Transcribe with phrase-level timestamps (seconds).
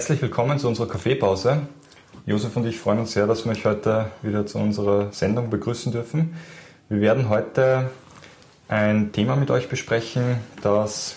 [0.00, 1.58] Herzlich willkommen zu unserer Kaffeepause.
[2.24, 5.92] Josef und ich freuen uns sehr, dass wir euch heute wieder zu unserer Sendung begrüßen
[5.92, 6.36] dürfen.
[6.88, 7.90] Wir werden heute
[8.66, 11.16] ein Thema mit euch besprechen, das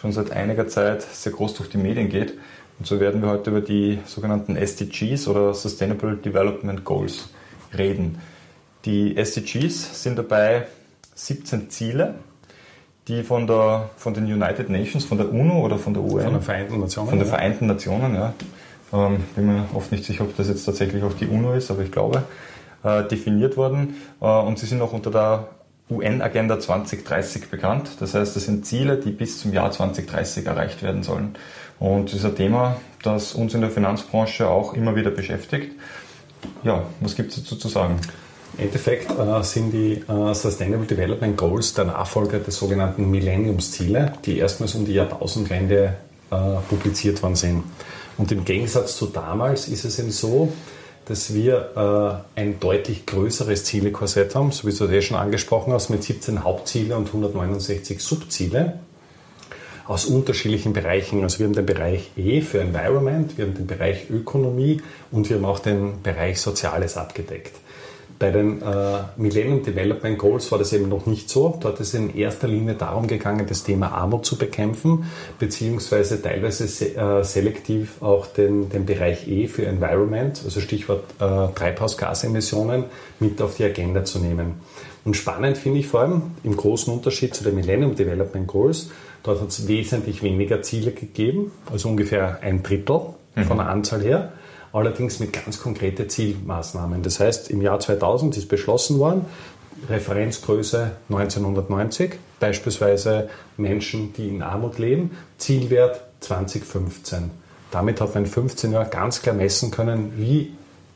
[0.00, 2.32] schon seit einiger Zeit sehr groß durch die Medien geht.
[2.78, 7.28] Und so werden wir heute über die sogenannten SDGs oder Sustainable Development Goals
[7.76, 8.18] reden.
[8.86, 10.68] Die SDGs sind dabei
[11.16, 12.14] 17 Ziele,
[13.08, 16.32] die von, der, von den United Nations, von der UNO oder von der UN, von
[16.34, 18.34] den Vereinten Nationen, von den Vereinten Nationen, ja,
[18.92, 21.82] ähm, bin mir oft nicht sicher, ob das jetzt tatsächlich auch die UNO ist, aber
[21.82, 22.22] ich glaube,
[22.84, 23.96] äh, definiert worden.
[24.20, 25.48] Äh, und sie sind auch unter der
[25.90, 27.90] UN-Agenda 2030 bekannt.
[28.00, 31.34] Das heißt, das sind Ziele, die bis zum Jahr 2030 erreicht werden sollen.
[31.78, 35.72] Und das ist ein Thema, das uns in der Finanzbranche auch immer wieder beschäftigt.
[36.62, 38.00] Ja, was gibt es dazu zu sagen?
[38.58, 44.38] Im Endeffekt äh, sind die äh, Sustainable Development Goals der Nachfolger der sogenannten Millenniumsziele, die
[44.38, 45.94] erstmals um die Jahrtausendwende
[46.30, 46.36] äh,
[46.68, 47.64] publiziert worden sind.
[48.18, 50.52] Und im Gegensatz zu damals ist es eben so,
[51.06, 55.88] dass wir äh, ein deutlich größeres Zielekorsett haben, so wie du das schon angesprochen hast,
[55.88, 58.78] mit 17 Hauptziele und 169 Subziele
[59.86, 61.22] aus unterschiedlichen Bereichen.
[61.22, 65.36] Also wir haben den Bereich E für Environment, wir haben den Bereich Ökonomie und wir
[65.36, 67.61] haben auch den Bereich Soziales abgedeckt.
[68.22, 71.58] Bei den äh, Millennium Development Goals war das eben noch nicht so.
[71.60, 75.06] Dort ist es in erster Linie darum gegangen, das Thema Armut zu bekämpfen,
[75.40, 81.52] beziehungsweise teilweise se äh, selektiv auch den, den Bereich E für Environment, also Stichwort äh,
[81.52, 82.84] Treibhausgasemissionen,
[83.18, 84.60] mit auf die Agenda zu nehmen.
[85.04, 88.90] Und spannend finde ich vor allem im großen Unterschied zu den Millennium Development Goals,
[89.24, 93.00] dort hat es wesentlich weniger Ziele gegeben, also ungefähr ein Drittel
[93.34, 93.42] mhm.
[93.42, 94.32] von der Anzahl her
[94.72, 97.02] allerdings mit ganz konkreten Zielmaßnahmen.
[97.02, 99.26] Das heißt, im Jahr 2000 ist beschlossen worden,
[99.88, 107.30] Referenzgröße 1990, beispielsweise Menschen, die in Armut leben, Zielwert 2015.
[107.70, 110.52] Damit hat man in 15 Jahren ganz klar messen können, wie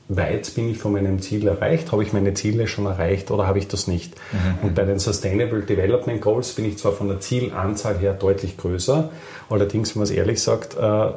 [0.08, 3.58] weit bin ich von meinem Ziel erreicht, habe ich meine Ziele schon erreicht oder habe
[3.58, 4.14] ich das nicht.
[4.32, 4.68] Mhm.
[4.68, 9.10] Und bei den Sustainable Development Goals bin ich zwar von der Zielanzahl her deutlich größer,
[9.50, 11.10] allerdings, wenn man es ehrlich sagt, äh,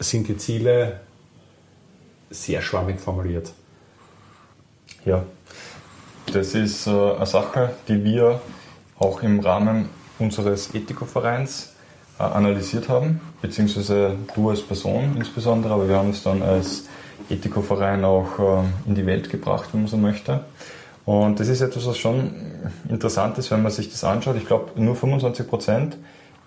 [0.00, 1.00] sind die Ziele
[2.30, 3.52] sehr schwammig formuliert.
[5.04, 5.24] Ja,
[6.32, 8.40] das ist äh, eine Sache, die wir
[8.98, 9.88] auch im Rahmen
[10.18, 11.74] unseres Ethikovereins
[12.18, 16.88] äh, analysiert haben, beziehungsweise du als Person insbesondere, aber wir haben es dann als
[17.30, 20.44] Ethikoverein auch äh, in die Welt gebracht, wenn man so möchte.
[21.04, 22.34] Und das ist etwas, was schon
[22.88, 24.36] interessant ist, wenn man sich das anschaut.
[24.36, 25.96] Ich glaube, nur 25 Prozent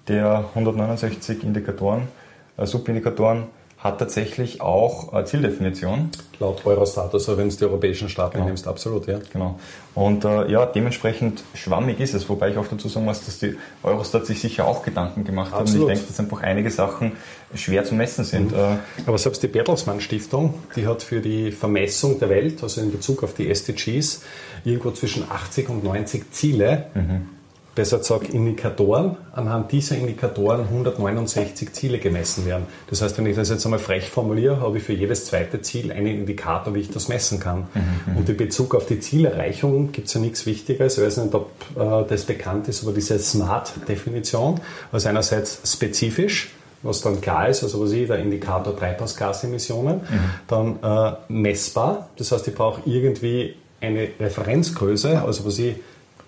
[0.10, 2.10] der 169 Indikatoren,
[2.58, 3.44] äh, Subindikatoren
[3.80, 6.10] hat tatsächlich auch äh, Zieldefinition.
[6.40, 8.48] Laut Eurostat, also wenn es die europäischen Staaten genau.
[8.48, 9.20] nimmst, absolut, ja.
[9.32, 9.58] Genau.
[9.96, 13.56] Und äh, ja, dementsprechend schwammig ist es, wobei ich auch dazu sagen muss, dass die
[13.84, 15.62] Eurostat sich sicher auch Gedanken gemacht hat.
[15.62, 17.14] Und ich denke, dass einfach einige Sachen
[17.56, 18.52] schwer zu messen sind.
[18.52, 18.58] Mhm.
[18.58, 22.92] Äh, Aber selbst die Bertelsmann Stiftung, die hat für die Vermessung der Welt, also in
[22.92, 24.24] Bezug auf die SDGs,
[24.66, 26.88] irgendwo zwischen 80 und 90 Ziele.
[26.96, 27.39] Mhm
[27.80, 32.66] besser gesagt Indikatoren, anhand dieser Indikatoren 169 Ziele gemessen werden.
[32.90, 35.94] Das heißt, wenn ich das jetzt einmal frech formuliere, habe ich für jedes zweite Ziel
[35.94, 37.70] einen Indikator, wie ich das messen kann.
[37.74, 38.18] Mhm.
[38.18, 40.98] Und in Bezug auf die Zielerreichung gibt es ja nichts Wichtiges.
[40.98, 44.60] Ich weiß nicht, ob äh, das bekannt ist, aber diese SMART-Definition,
[44.92, 46.52] also einerseits spezifisch,
[46.84, 50.32] was dann klar ist, also was ich, der Indikator Treibhausgasemissionen, mhm.
[50.50, 55.76] dann äh, messbar, das heißt, ich brauche irgendwie eine Referenzgröße, also was ich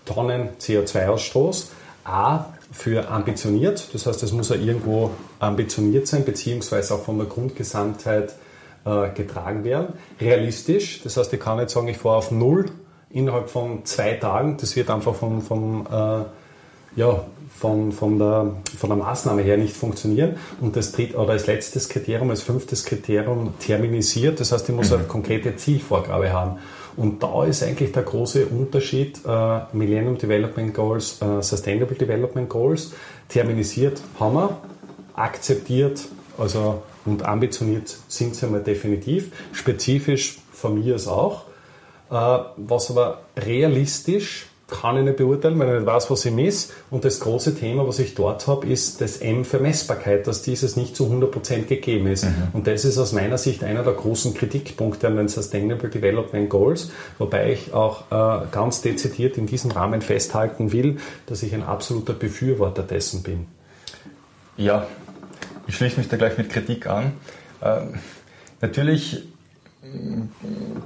[0.05, 1.67] Tonnen CO2-Ausstoß.
[2.03, 7.27] A für ambitioniert, das heißt, es muss ja irgendwo ambitioniert sein, beziehungsweise auch von der
[7.27, 8.33] Grundgesamtheit
[8.85, 9.93] äh, getragen werden.
[10.19, 12.65] Realistisch, das heißt, ich kann nicht sagen, ich fahre auf Null
[13.09, 16.23] innerhalb von zwei Tagen, das wird einfach vom, vom, äh,
[16.95, 17.25] ja,
[17.57, 20.37] von, von, der, von der Maßnahme her nicht funktionieren.
[20.59, 24.91] Und das dritte oder als letztes Kriterium, als fünftes Kriterium terminisiert, das heißt, ich muss
[24.91, 25.07] eine mhm.
[25.07, 26.57] konkrete Zielvorgabe haben.
[26.97, 32.93] Und da ist eigentlich der große Unterschied äh, Millennium Development Goals, äh, Sustainable Development Goals.
[33.29, 34.57] Terminisiert haben wir,
[35.13, 36.01] akzeptiert
[36.37, 39.31] also und ambitioniert sind sie einmal definitiv.
[39.53, 41.43] Spezifisch von mir ist auch.
[42.09, 46.73] Äh, was aber realistisch kann ich nicht beurteilen, weil ich nicht weiß, was ihm ist.
[46.89, 50.75] Und das große Thema, was ich dort habe, ist das M für Messbarkeit, dass dieses
[50.77, 52.23] nicht zu 100% gegeben ist.
[52.23, 52.47] Mhm.
[52.53, 56.91] Und das ist aus meiner Sicht einer der großen Kritikpunkte an den Sustainable Development Goals,
[57.19, 60.97] wobei ich auch äh, ganz dezidiert in diesem Rahmen festhalten will,
[61.27, 63.45] dass ich ein absoluter Befürworter dessen bin.
[64.57, 64.87] Ja,
[65.67, 67.13] ich schließe mich da gleich mit Kritik an.
[67.61, 67.95] Ähm,
[68.61, 69.23] natürlich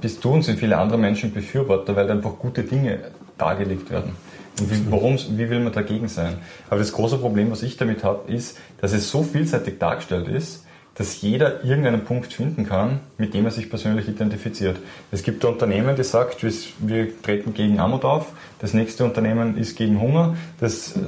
[0.00, 2.98] bist du und sind viele andere Menschen Befürworter, weil einfach gute Dinge
[3.38, 4.12] dargelegt werden.
[4.60, 6.38] Und wie, warum, wie will man dagegen sein?
[6.70, 10.64] Aber das große Problem, was ich damit habe, ist, dass es so vielseitig dargestellt ist,
[10.96, 14.78] dass jeder irgendeinen Punkt finden kann, mit dem er sich persönlich identifiziert.
[15.12, 18.28] Es gibt ein Unternehmen, das sagt, wir treten gegen Armut auf,
[18.60, 21.00] das nächste Unternehmen ist gegen Hunger, das äh,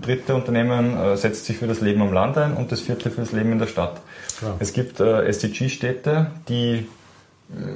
[0.00, 3.20] dritte Unternehmen äh, setzt sich für das Leben am Land ein und das vierte für
[3.20, 4.00] das Leben in der Stadt.
[4.40, 4.56] Ja.
[4.60, 6.86] Es gibt äh, SDG-Städte, die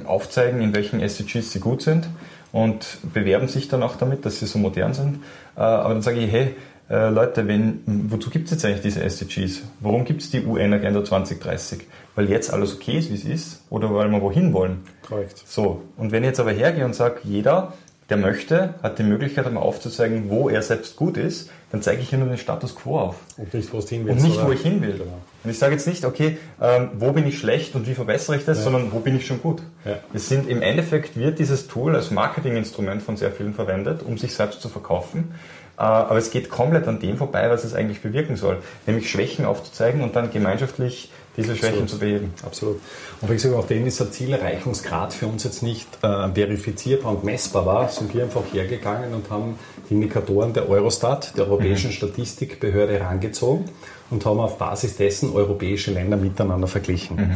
[0.05, 2.09] aufzeigen, in welchen SDGs sie gut sind
[2.51, 5.19] und bewerben sich dann auch damit, dass sie so modern sind.
[5.55, 6.55] Aber dann sage ich, hey,
[6.89, 9.61] äh, Leute, wenn, wozu gibt es jetzt eigentlich diese SDGs?
[9.79, 11.81] Warum gibt es die UN-Agenda 2030?
[12.15, 14.79] Weil jetzt alles okay ist, wie es ist, oder weil wir wohin wollen?
[15.07, 15.43] Korrekt.
[15.45, 17.73] So, und wenn ich jetzt aber hergehe und sage, jeder,
[18.09, 22.09] der möchte, hat die Möglichkeit, einmal aufzuzeigen, wo er selbst gut ist, dann zeige ich
[22.09, 23.17] hier nur den Status quo auf.
[23.37, 24.13] Und nicht, wo hin will.
[24.13, 24.97] Und nicht, wo ich hin will.
[24.97, 25.19] Genau.
[25.43, 28.45] Und ich sage jetzt nicht, okay, ähm, wo bin ich schlecht und wie verbessere ich
[28.45, 28.63] das, ja.
[28.65, 29.61] sondern wo bin ich schon gut.
[29.85, 29.99] Ja.
[30.13, 34.33] Es sind im Endeffekt wird dieses Tool als Marketinginstrument von sehr vielen verwendet, um sich
[34.33, 35.33] selbst zu verkaufen.
[35.77, 39.45] Äh, aber es geht komplett an dem vorbei, was es eigentlich bewirken soll, nämlich Schwächen
[39.45, 41.89] aufzuzeigen und dann gemeinschaftlich diese Schwächen Absolut.
[41.89, 42.33] zu beheben.
[42.45, 42.81] Absolut.
[43.21, 47.23] Und wie gesagt, auch dem ist der Zielerreichungsgrad für uns jetzt nicht äh, verifizierbar und
[47.23, 49.57] messbar war, sind wir einfach hergegangen und haben
[49.89, 51.93] Indikatoren der Eurostat, der Europäischen mhm.
[51.93, 53.65] Statistikbehörde, herangezogen
[54.09, 57.17] und haben auf Basis dessen europäische Länder miteinander verglichen.
[57.17, 57.35] Mhm.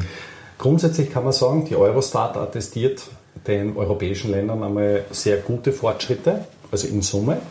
[0.58, 3.04] Grundsätzlich kann man sagen, die Eurostat attestiert
[3.48, 7.42] den europäischen Ländern einmal sehr gute Fortschritte, also in Summe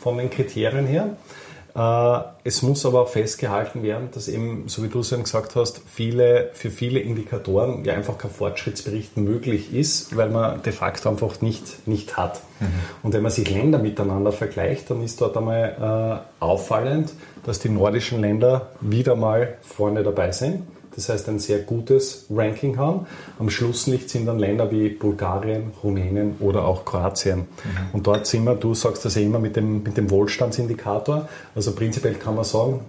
[0.00, 1.16] von den Kriterien her.
[1.74, 5.56] Äh, es muss aber auch festgehalten werden, dass eben, so wie du es eben gesagt
[5.56, 11.08] hast, viele, für viele Indikatoren ja einfach kein Fortschrittsbericht möglich ist, weil man de facto
[11.08, 12.40] einfach nicht, nicht hat.
[12.60, 12.66] Mhm.
[13.02, 17.12] Und wenn man sich Länder miteinander vergleicht, dann ist dort einmal äh, auffallend,
[17.44, 20.62] dass die nordischen Länder wieder mal vorne dabei sind
[20.94, 23.06] das heißt ein sehr gutes Ranking haben.
[23.38, 27.40] Am Schlusslicht sind dann Länder wie Bulgarien, Rumänien oder auch Kroatien.
[27.40, 27.46] Mhm.
[27.92, 31.72] Und dort sind wir, du sagst das ja immer mit dem, mit dem Wohlstandsindikator, also
[31.74, 32.80] prinzipiell kann man sagen,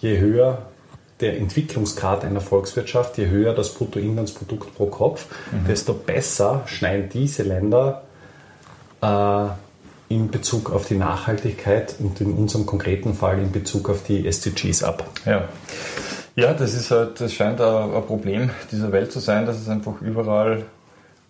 [0.00, 0.66] je höher
[1.20, 5.66] der Entwicklungsgrad einer Volkswirtschaft, je höher das Bruttoinlandsprodukt pro Kopf, mhm.
[5.68, 8.02] desto besser schneiden diese Länder
[9.00, 9.46] äh,
[10.08, 14.82] in Bezug auf die Nachhaltigkeit und in unserem konkreten Fall in Bezug auf die SDGs
[14.82, 15.08] ab.
[15.24, 15.48] Ja.
[16.34, 20.00] Ja, das ist halt, das scheint ein, Problem dieser Welt zu sein, dass es einfach
[20.00, 20.62] überall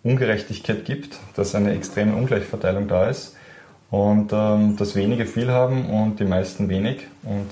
[0.01, 3.35] Ungerechtigkeit gibt, dass eine extreme Ungleichverteilung da ist
[3.91, 7.07] und ähm, dass wenige viel haben und die meisten wenig.
[7.23, 7.49] Und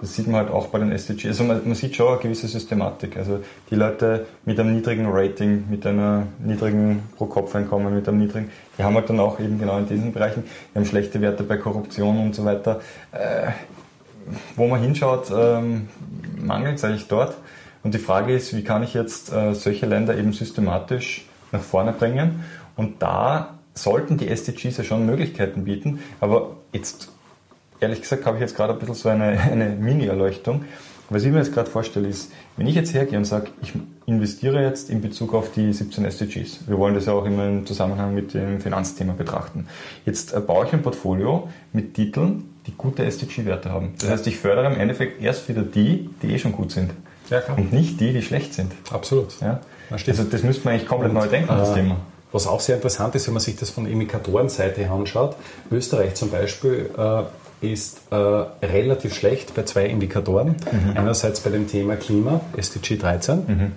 [0.00, 1.26] das sieht man halt auch bei den SDGs.
[1.26, 3.18] Also man, man, sieht schon eine gewisse Systematik.
[3.18, 3.40] Also
[3.70, 8.94] die Leute mit einem niedrigen Rating, mit einem niedrigen Pro-Kopf-Einkommen, mit einem niedrigen, die haben
[8.94, 12.34] halt dann auch eben genau in diesen Bereichen, die haben schlechte Werte bei Korruption und
[12.34, 12.80] so weiter.
[13.12, 13.50] Äh,
[14.56, 15.88] wo man hinschaut, ähm,
[16.44, 17.36] mangelt es eigentlich dort.
[17.82, 21.92] Und die Frage ist, wie kann ich jetzt äh, solche Länder eben systematisch nach vorne
[21.92, 22.44] bringen?
[22.76, 26.00] Und da sollten die SDGs ja schon Möglichkeiten bieten.
[26.20, 27.10] Aber jetzt,
[27.80, 30.64] ehrlich gesagt, habe ich jetzt gerade ein bisschen so eine, eine Mini-Erleuchtung.
[31.12, 33.72] Was ich mir jetzt gerade vorstelle, ist, wenn ich jetzt hergehe und sage, ich
[34.06, 37.66] investiere jetzt in Bezug auf die 17 SDGs, wir wollen das ja auch immer im
[37.66, 39.66] Zusammenhang mit dem Finanzthema betrachten.
[40.06, 43.94] Jetzt äh, baue ich ein Portfolio mit Titeln, die gute SDG-Werte haben.
[44.00, 46.92] Das heißt, ich fördere im Endeffekt erst wieder die, die eh schon gut sind.
[47.30, 47.42] Ja.
[47.56, 48.72] Und nicht die, die schlecht sind.
[48.90, 49.40] Absolut.
[49.40, 49.60] Ja?
[49.90, 51.96] Also das müsste man eigentlich komplett und, neu denken, das äh, Thema.
[52.32, 55.36] Was auch sehr interessant ist, wenn man sich das von der Indikatorenseite anschaut,
[55.70, 57.22] Österreich zum Beispiel äh,
[57.72, 60.48] ist äh, relativ schlecht bei zwei Indikatoren.
[60.70, 60.96] Mhm.
[60.96, 63.36] Einerseits bei dem Thema Klima, SDG 13.
[63.46, 63.72] Mhm.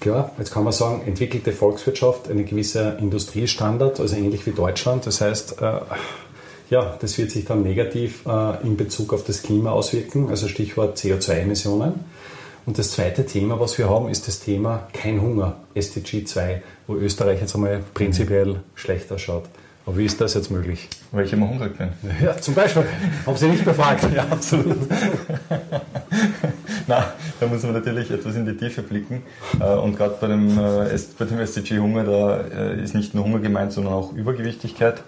[0.00, 5.06] Klar, jetzt kann man sagen, entwickelte Volkswirtschaft, ein gewisser Industriestandard, also ähnlich wie Deutschland.
[5.06, 5.80] Das heißt, äh,
[6.72, 10.96] ja, das wird sich dann negativ äh, in Bezug auf das Klima auswirken, also Stichwort
[10.96, 11.92] CO2-Emissionen.
[12.64, 16.94] Und das zweite Thema, was wir haben, ist das Thema Kein Hunger, SDG 2, wo
[16.94, 19.44] Österreich jetzt einmal prinzipiell schlechter schaut.
[19.84, 20.88] Aber wie ist das jetzt möglich?
[21.10, 21.88] Weil ich immer hungrig bin.
[22.22, 22.84] Ja, zum Beispiel.
[23.26, 24.06] Haben Sie nicht befragt?
[24.14, 24.78] ja, absolut.
[26.86, 29.24] Na, da muss man natürlich etwas in die Tiefe blicken.
[29.60, 33.24] Äh, und gerade bei dem, äh, bei dem SDG Hunger, da äh, ist nicht nur
[33.24, 35.02] Hunger gemeint, sondern auch Übergewichtigkeit.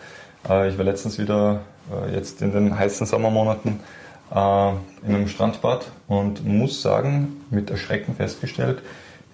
[0.48, 1.60] Äh, ich war letztens wieder,
[1.90, 3.80] äh, jetzt in den heißen Sommermonaten,
[4.30, 4.70] äh,
[5.06, 8.82] in einem Strandbad und muss sagen, mit Erschrecken festgestellt,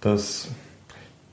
[0.00, 0.48] dass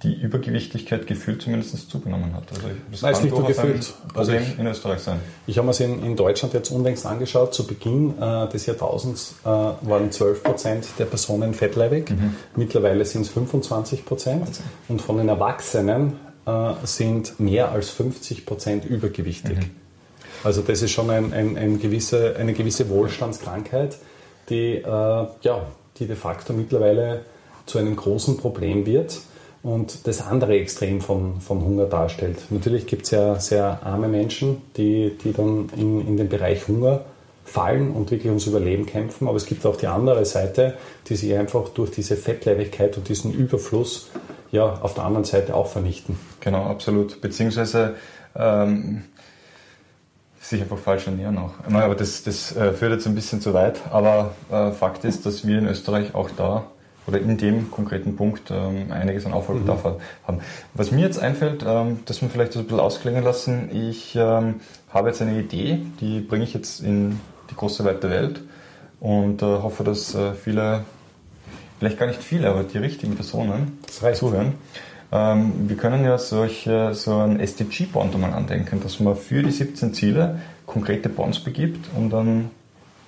[0.03, 2.43] die Übergewichtigkeit gefühlt zumindest zugenommen hat.
[2.53, 3.93] Also das Nein, kann nicht nur gefühlt.
[4.13, 5.19] Also ich, in Österreich sein.
[5.47, 7.55] Ich habe mir es in, in, Deutschland jetzt unlängst angeschaut.
[7.55, 12.11] Zu Beginn äh, des Jahrtausends äh, waren 12 Prozent der Personen fettleibig.
[12.11, 12.35] Mhm.
[12.55, 14.61] Mittlerweile sind es 25 Prozent.
[14.87, 16.13] Und von den Erwachsenen
[16.47, 19.57] äh, sind mehr als 50 Prozent übergewichtig.
[19.57, 19.71] Mhm.
[20.43, 23.97] Also das ist schon ein, ein, ein gewisse, eine gewisse Wohlstandskrankheit,
[24.49, 25.67] die, äh, ja,
[25.99, 27.25] die de facto mittlerweile
[27.65, 29.19] zu einem großen Problem wird
[29.61, 32.37] und das andere Extrem von, von Hunger darstellt.
[32.49, 37.01] Natürlich gibt es ja sehr arme Menschen, die, die dann in, in den Bereich Hunger
[37.43, 39.27] fallen und wirklich ums Überleben kämpfen.
[39.27, 40.75] Aber es gibt auch die andere Seite,
[41.07, 44.09] die sich einfach durch diese Fettleibigkeit und diesen Überfluss
[44.51, 46.17] ja auf der anderen Seite auch vernichten.
[46.39, 47.21] Genau, absolut.
[47.21, 47.95] Beziehungsweise
[48.35, 49.03] ähm,
[50.39, 51.53] sich einfach falsch ernähren auch.
[51.71, 53.81] Aber das, das äh, führt jetzt ein bisschen zu weit.
[53.91, 56.65] Aber äh, Fakt ist, dass wir in Österreich auch da
[57.07, 59.95] oder in dem konkreten Punkt ähm, einiges an Aufholbedarf mhm.
[60.27, 60.39] haben.
[60.73, 64.55] Was mir jetzt einfällt, ähm, dass wir vielleicht das ein bisschen ausklingen lassen, ich ähm,
[64.89, 68.41] habe jetzt eine Idee, die bringe ich jetzt in die große weite Welt
[68.99, 70.83] und äh, hoffe, dass äh, viele,
[71.79, 74.53] vielleicht gar nicht viele, aber die richtigen Personen zuhören.
[75.11, 79.93] Ähm, wir können ja solche, so ein SDG-Bond einmal andenken, dass man für die 17
[79.93, 82.49] Ziele konkrete Bonds begibt, um dann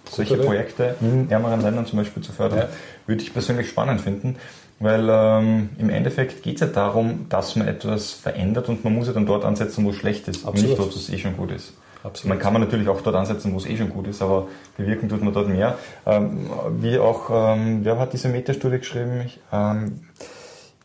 [0.09, 2.59] solche Projekte in ärmeren Ländern zum Beispiel zu fördern.
[2.59, 2.69] Ja.
[3.05, 4.37] Würde ich persönlich spannend finden,
[4.79, 9.07] weil ähm, im Endeffekt geht es ja darum, dass man etwas verändert und man muss
[9.07, 10.55] ja dann dort ansetzen, wo es schlecht ist Absolut.
[10.55, 11.73] und nicht dort, wo es eh schon gut ist.
[12.03, 12.29] Absolut.
[12.29, 15.09] Man kann man natürlich auch dort ansetzen, wo es eh schon gut ist, aber bewirken
[15.09, 15.77] tut man dort mehr.
[16.05, 19.21] Ähm, wie auch, ähm, wer hat diese Metastudie geschrieben?
[19.25, 20.01] Ich, ähm,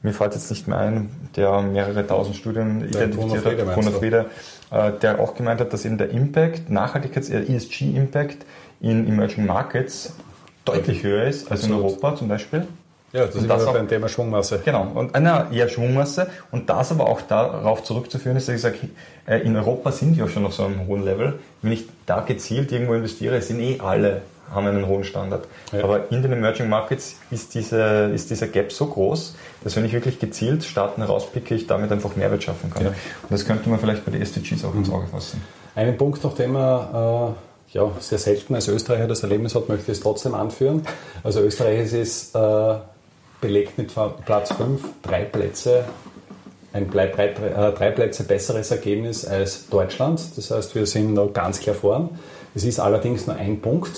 [0.02, 4.26] mir fällt jetzt nicht mehr ein, der mehrere tausend Studien der identifiziert hat, Bruno Friede,
[4.71, 8.44] äh, der auch gemeint hat, dass eben der Impact, Nachhaltigkeits-, ESG-Impact
[8.80, 10.14] in Emerging Markets
[10.64, 11.80] deutlich höher ist als Absolut.
[11.80, 12.66] in Europa zum Beispiel.
[13.14, 14.61] Ja, das und ist das auch, beim Thema Schwungmasse.
[14.64, 18.76] Genau, und einer eher Schwungmasse und das aber auch darauf zurückzuführen ist, dass ich sage,
[19.26, 21.38] äh, in Europa sind wir schon auf so einem hohen Level.
[21.62, 25.47] Wenn ich da gezielt irgendwo investiere, sind eh alle haben einen hohen Standard.
[25.73, 25.85] Ja.
[25.85, 29.92] Aber in den Emerging Markets ist, diese, ist dieser Gap so groß, dass wenn ich
[29.92, 32.85] wirklich gezielt Staaten herauspicke, ich damit einfach Mehrwert schaffen kann.
[32.85, 32.88] Ja.
[32.88, 35.42] Und das könnte man vielleicht bei den SDGs auch ins Auge fassen.
[35.75, 39.90] Einen Punkt noch, den man äh, ja, sehr selten als Österreicher das Erlebnis hat, möchte
[39.90, 40.83] ich es trotzdem anführen.
[41.23, 42.75] Also Österreich ist äh,
[43.44, 43.92] belegt mit
[44.24, 45.84] Platz 5, drei Plätze
[46.74, 50.20] ein drei, äh, drei Plätze besseres Ergebnis als Deutschland.
[50.36, 52.10] Das heißt, wir sind noch ganz klar vorn.
[52.54, 53.92] Es ist allerdings nur ein Punkt.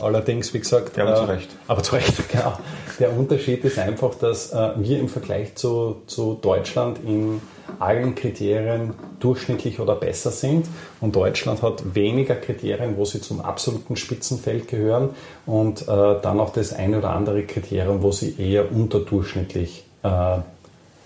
[0.00, 0.96] Allerdings, wie gesagt.
[0.96, 1.50] Ja, aber zu Recht.
[1.68, 2.58] Aber zu Recht, genau.
[2.98, 7.42] Der Unterschied ist einfach, dass äh, wir im Vergleich zu, zu Deutschland in
[7.78, 10.66] allen Kriterien durchschnittlich oder besser sind.
[11.00, 15.10] Und Deutschland hat weniger Kriterien, wo sie zum absoluten Spitzenfeld gehören.
[15.46, 20.38] Und äh, dann auch das eine oder andere Kriterium, wo sie eher unterdurchschnittlich äh,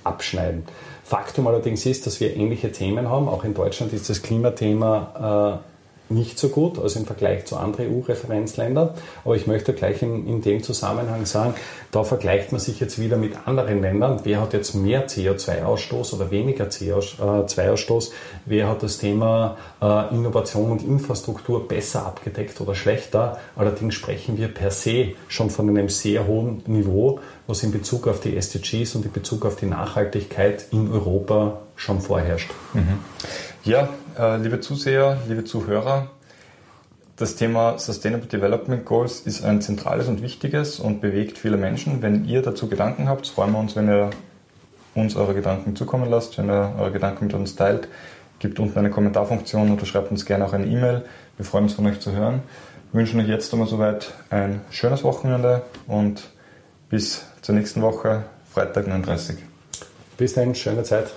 [0.04, 0.64] abschneiden.
[1.04, 3.28] Faktum allerdings ist, dass wir ähnliche Themen haben.
[3.28, 5.75] Auch in Deutschland ist das Klimathema äh,
[6.08, 8.90] nicht so gut, also im Vergleich zu anderen EU-Referenzländern.
[9.24, 11.54] Aber ich möchte gleich in, in, dem Zusammenhang sagen,
[11.90, 14.20] da vergleicht man sich jetzt wieder mit anderen Ländern.
[14.24, 18.10] Wer hat jetzt mehr CO2-Ausstoß oder weniger CO2-Ausstoß?
[18.44, 23.38] Wer hat das Thema äh, Innovation und Infrastruktur besser abgedeckt oder schlechter?
[23.56, 28.20] Allerdings sprechen wir per se schon von einem sehr hohen Niveau, was in Bezug auf
[28.20, 32.50] die SDGs und in Bezug auf die Nachhaltigkeit in Europa schon vorherrscht.
[32.74, 32.98] Mhm.
[33.64, 36.08] Ja, liebe Zuseher, liebe Zuhörer,
[37.16, 42.02] das Thema Sustainable Development Goals ist ein zentrales und wichtiges und bewegt viele Menschen.
[42.02, 44.10] Wenn ihr dazu Gedanken habt, freuen wir uns, wenn ihr
[44.94, 47.88] uns eure Gedanken zukommen lasst, wenn ihr eure Gedanken mit uns teilt.
[48.38, 51.04] Gebt unten eine Kommentarfunktion oder schreibt uns gerne auch eine E-Mail.
[51.36, 52.42] Wir freuen uns von euch zu hören.
[52.92, 56.28] Wir wünschen euch jetzt einmal soweit ein schönes Wochenende und
[56.88, 59.36] bis zur nächsten Woche, Freitag 39.
[60.16, 61.12] Bis dann, schöne Zeit.